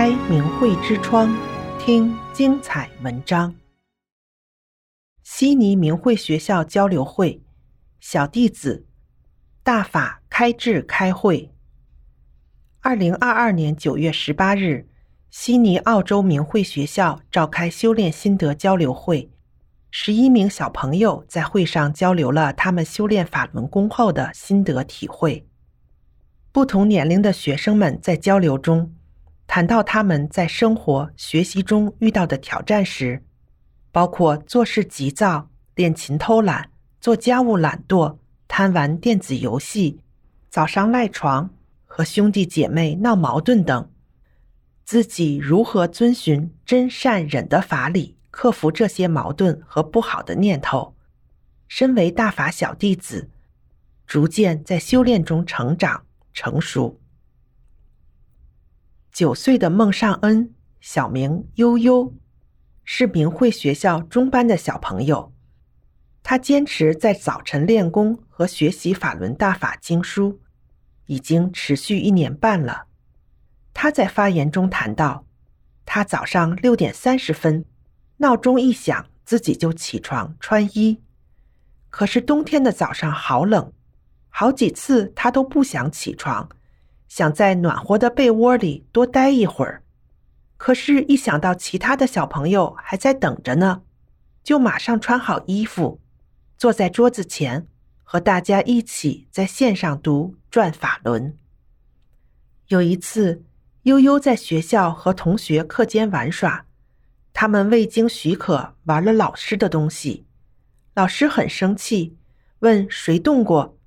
[0.00, 1.28] 开明慧之窗，
[1.80, 3.52] 听精彩文章。
[5.24, 7.42] 悉尼明慧学校交流会，
[7.98, 8.86] 小弟子
[9.64, 11.52] 大法开智开会。
[12.78, 14.86] 二零二二年九月十八日，
[15.30, 19.28] 悉尼澳洲明慧学校召开修炼心得交流会，
[19.90, 25.44] 十一名小朋友在会上交流了他们修炼法轮功后的心得体会。
[26.52, 28.94] 不同年龄的学生们在交流中
[29.48, 33.24] 谈到他们在生活、学习中遇到的挑战时，
[33.90, 39.98] 包括做事急躁、练琴偷懒、做家务懒惰、贪玩电子游戏、
[40.50, 41.48] 早上赖床、
[41.86, 43.90] 和兄弟姐妹闹矛盾等，
[44.84, 50.94] 自己如何遵循真善忍的法理，克服这些矛盾和不好的念头。
[51.66, 53.30] 身为大法小弟子，
[54.06, 56.04] 逐渐在修炼中成长。
[56.34, 57.00] 成熟。
[59.18, 62.14] 九岁的孟尚恩，小名悠悠，
[62.84, 65.32] 是明慧学校中班的小朋友。
[66.22, 70.40] 他坚持在早晨练功和学习法轮大法经书，
[71.06, 72.84] 已经持续一年半了。
[73.74, 75.26] 他在发言中谈到，
[75.84, 77.64] 他早上六点三十分，
[78.18, 81.02] 闹钟一响，自己就起床穿衣。
[81.90, 83.72] 可是冬天的早上好冷。
[84.28, 86.48] 好几次，他都不想起床，
[87.08, 89.82] 想在暖和的被窝里多待一会儿。
[90.56, 93.82] 可是，一想到其他的小朋友还在等着呢，
[94.42, 96.00] 就马上穿好衣服，
[96.56, 97.66] 坐在桌子前，
[98.02, 101.32] 和大家一起在线上读《转法轮》。
[102.68, 103.44] 有一次，
[103.84, 106.66] 悠悠在学校和同学课间玩耍，
[107.32, 110.26] 他们未经许可玩了老师的东西，
[110.94, 112.16] 老师很生气，
[112.58, 113.78] 问谁动过。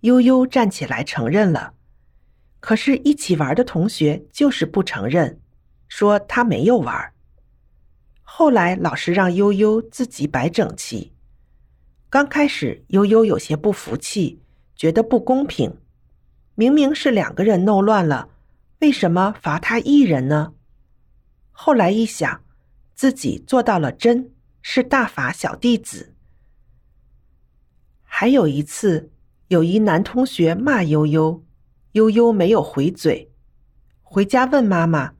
[0.00, 1.74] 悠悠站起来承认了，
[2.62, 5.40] 可是，一起玩的同学就是不承认，
[5.88, 7.12] 说他没有玩。
[8.22, 11.12] 后来，老师让悠悠自己摆整齐。
[12.08, 14.40] 刚开始，悠悠有些不服气，
[14.76, 15.76] 觉得不公平。
[16.54, 18.28] 明明是两个人弄乱了，
[18.78, 20.54] 为什么罚他一人呢？
[21.50, 22.44] 后来一想，
[22.94, 24.30] 自己做到了真，
[24.62, 26.14] 是大法小弟子。
[28.04, 29.10] 还有一次。
[29.48, 31.44] 有一男同学骂悠悠，
[31.92, 33.30] 悠悠没有回嘴，
[34.02, 35.12] 回家问妈妈：“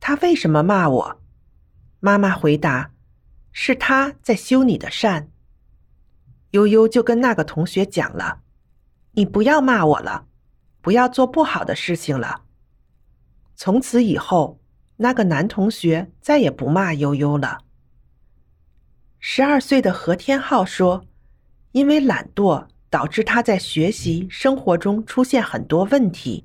[0.00, 1.20] 他为什么骂我？”
[2.00, 2.92] 妈妈回答
[3.52, 5.30] ：“是他在修你的善。”
[6.50, 8.40] 悠悠就跟那个同学讲了
[9.12, 10.26] ：“你不要骂我了，
[10.80, 12.42] 不要做不好的事情了。”
[13.54, 14.58] 从此以后，
[14.96, 17.58] 那个男同学再也不骂悠悠了。
[19.20, 21.04] 十二岁的何天浩说
[21.70, 26.44] ：“因为懒惰。”导致他在学习生活中出现很多问题。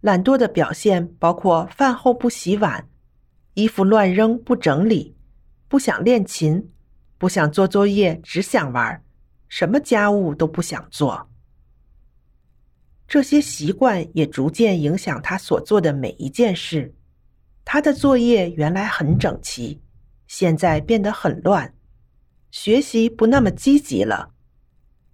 [0.00, 2.88] 懒惰的表现包括饭后不洗碗、
[3.54, 5.14] 衣服乱扔不整理、
[5.68, 6.70] 不想练琴、
[7.18, 9.02] 不想做作业只想玩，
[9.48, 11.28] 什么家务都不想做。
[13.06, 16.94] 这些习惯也逐渐影响他所做的每一件事。
[17.64, 19.80] 他的作业原来很整齐，
[20.26, 21.72] 现在变得很乱，
[22.50, 24.33] 学习不那么积极了。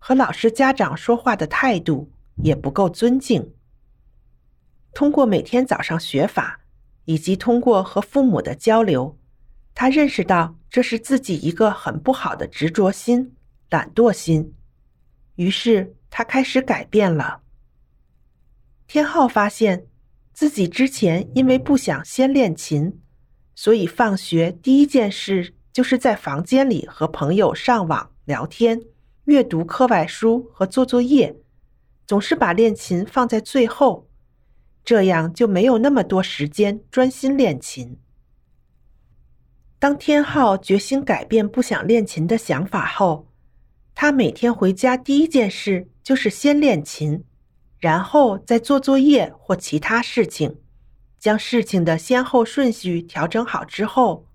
[0.01, 2.11] 和老师、家长说话的态度
[2.43, 3.53] 也不够尊敬。
[4.93, 6.63] 通过每天早上学法，
[7.05, 9.17] 以及通过和父母的交流，
[9.75, 13.37] 他认识到这是自己一个很不好的执着心、
[13.69, 14.55] 懒惰心。
[15.37, 17.43] 于是他开始改变了。
[18.89, 19.87] 天浩发现
[20.33, 23.01] 自己之前因为不想先练琴，
[23.55, 28.81] 所以放学第一件事就是在房间里和朋友上网聊天。
[29.31, 31.37] 阅读课外书和做作业，
[32.05, 34.09] 总是把练琴放在最后，
[34.85, 37.97] 这样就没有那么多时间专心练琴。
[39.79, 43.29] 当天浩决心改变不想练琴的想法后，
[43.95, 47.23] 他每天回家第一件事就是先练琴，
[47.79, 50.57] 然后再做作业或其他事情，
[51.21, 54.27] 将事情的先后顺序调整好之后，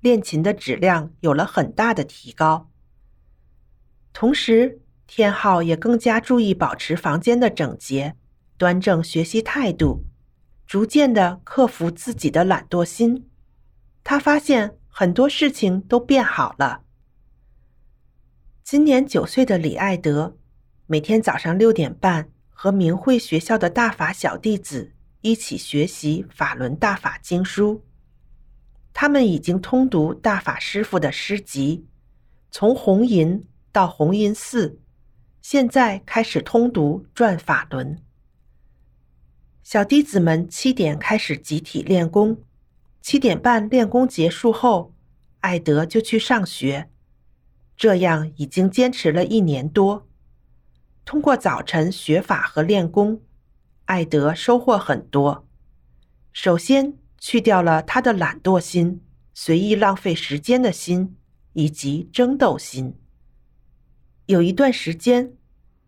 [0.00, 2.69] 练琴的质量有了很大的提高。
[4.12, 8.16] 同时，天浩也更加注意保持房间的整洁、
[8.56, 10.04] 端正学习态度，
[10.66, 13.28] 逐渐的克服自己的懒惰心。
[14.04, 16.82] 他发现很多事情都变好了。
[18.62, 20.36] 今年九岁的李爱德，
[20.86, 24.92] 每天早上六点半和明慧学校的大法小弟子
[25.22, 27.84] 一起学习法轮大法经书。
[28.92, 31.86] 他们已经通读大法师父的诗集，
[32.50, 33.44] 从红银。
[33.72, 34.78] 到弘音寺，
[35.40, 37.96] 现在开始通读《转法轮》。
[39.62, 42.42] 小弟子们七点开始集体练功，
[43.00, 44.92] 七点半练功结束后，
[45.40, 46.90] 艾德就去上学。
[47.76, 50.06] 这样已经坚持了一年多。
[51.04, 53.22] 通过早晨学法和练功，
[53.84, 55.46] 艾德收获很多。
[56.32, 59.00] 首先，去掉了他的懒惰心、
[59.32, 61.16] 随意浪费时间的心
[61.52, 62.94] 以及争斗心。
[64.30, 65.32] 有一段时间，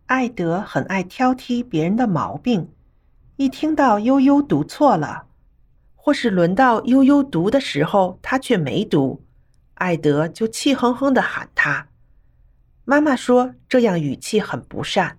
[0.07, 2.69] 爱德很爱挑剔别人的毛病，
[3.37, 5.27] 一听到悠悠读错了，
[5.95, 9.23] 或是轮到悠悠读的时候，他却没读，
[9.75, 11.87] 爱德就气哼哼地喊他。
[12.83, 15.17] 妈妈说这样语气很不善，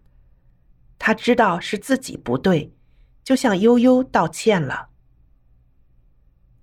[0.98, 2.74] 他知道是自己不对，
[3.22, 4.88] 就向悠悠道歉了。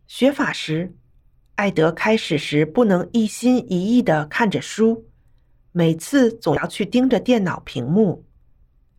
[0.05, 0.93] 学法时，
[1.55, 5.07] 爱德开始时不能一心一意的看着书。
[5.73, 8.25] 每次总要去盯着电脑屏幕，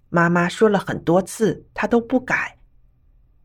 [0.08, 2.58] 妈妈说了很多次，他都不改。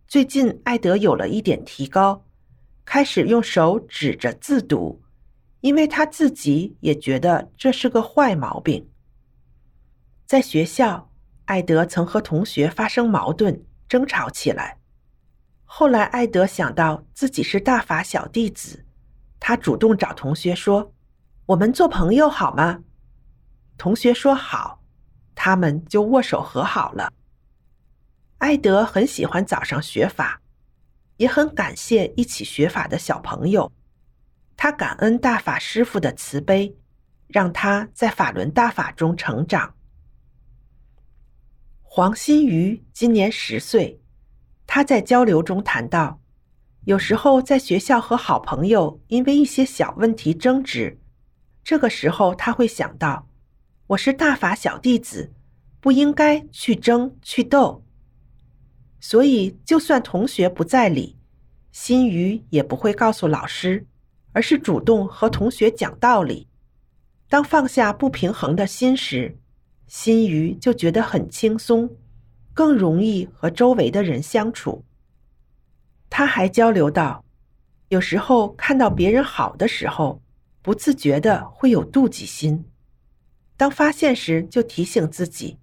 [0.07, 2.23] 最近艾德有了一点提高，
[2.85, 5.01] 开始用手指着字读，
[5.59, 8.87] 因为他自己也觉得这是个坏毛病。
[10.25, 11.11] 在学校，
[11.45, 14.77] 艾德曾和同学发生矛盾，争吵起来。
[15.65, 18.85] 后来，艾德想到自己是大法小弟子，
[19.37, 20.93] 他主动找同学说
[21.47, 22.83] ：“我们做朋友好吗？”
[23.77, 24.81] 同学说好，
[25.35, 27.13] 他们就握手和好了。
[28.39, 30.41] 艾德很喜欢早上学法，
[31.17, 33.71] 也很感谢一起学法的小朋友。
[34.55, 36.75] 他感恩大法师父的慈悲，
[37.27, 39.75] 让他在法轮大法中成长。
[41.83, 44.01] 黄新瑜今年十岁，
[44.65, 46.19] 他在交流中谈到，
[46.85, 50.99] 有时候在学校和好朋友因为一些小问题争执，
[51.63, 53.27] 这个时候他会想到。
[53.87, 55.31] 我是大法小弟子，
[55.79, 57.81] 不应该去争去斗。
[58.99, 61.15] 所以，就算同学不在理，
[61.71, 63.85] 心瑜也不会告诉老师，
[64.33, 66.49] 而是主动和同学讲道理。
[67.29, 69.37] 当放下不平衡的心时，
[69.87, 71.89] 心瑜就觉得很轻松，
[72.53, 74.83] 更容易和周围的人相处。
[76.09, 77.23] 他还交流到，
[77.87, 80.21] 有时候看到别人好的时候，
[80.61, 82.65] 不自觉的会有妒忌心。
[83.57, 85.57] 当发现时，就提醒自己，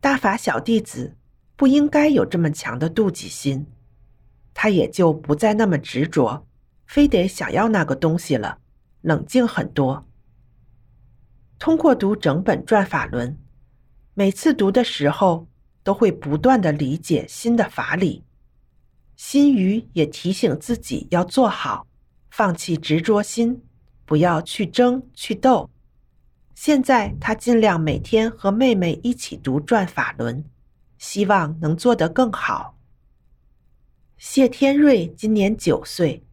[0.00, 1.16] 大法小弟子
[1.54, 3.64] 不应该有这么强的妒忌心，
[4.52, 6.44] 他也就不再那么执着，
[6.86, 8.58] 非得想要那个东西了，
[9.00, 10.04] 冷静很多。
[11.60, 13.38] 通过读整本转法轮，
[14.14, 15.46] 每次读的时候
[15.84, 18.24] 都会不断的理解新的法理，
[19.14, 21.86] 心语也提醒自己要做好，
[22.30, 23.62] 放弃执着心，
[24.04, 25.70] 不要去争去斗。
[26.54, 30.44] 现在他尽量每天和妹妹一起读转法轮，
[30.98, 32.78] 希望能做得更好。
[34.16, 36.24] 谢天瑞今年九岁，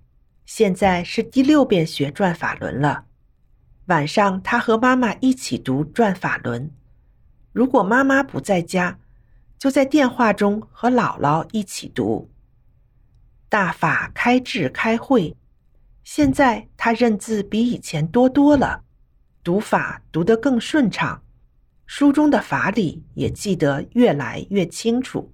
[0.46, 3.06] 现在是第六遍学转法轮了。
[3.88, 6.70] 晚上他和妈妈一起读转法轮，
[7.52, 9.00] 如果妈妈不在家，
[9.58, 12.30] 就在电话中和姥姥一起读。
[13.50, 15.36] 大法开智开慧，
[16.04, 18.84] 现在他认字比以前多多了。
[19.44, 21.24] 读法读得更顺畅，
[21.88, 25.34] 书中的法理也记得越来越清楚。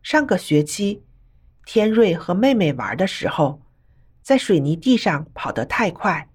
[0.00, 1.02] 上个学期，
[1.64, 3.60] 天瑞和妹妹玩的时候，
[4.22, 6.28] 在水泥地上跑得太快，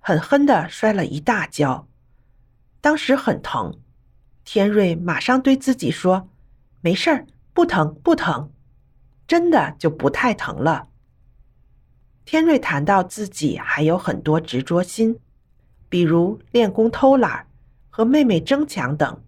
[0.00, 1.86] 狠狠地摔了一大跤，
[2.80, 3.78] 当时很疼。
[4.44, 6.28] 天瑞马上对自己说
[6.82, 8.50] ：“没事儿，不疼，不疼。”
[9.28, 10.88] 真的就不太疼了。
[12.24, 15.20] 天瑞谈到自己还有很多执着心。
[15.92, 17.46] 比如练功偷懒
[17.90, 19.22] 和妹妹争抢等，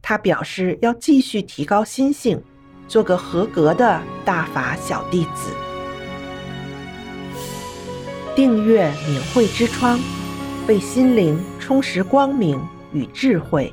[0.00, 2.42] 他表示要继续提高心性，
[2.88, 5.54] 做个合格的大法小弟子。
[8.34, 10.00] 订阅“敏慧之窗”，
[10.66, 12.58] 为心灵充实光明
[12.94, 13.70] 与智慧。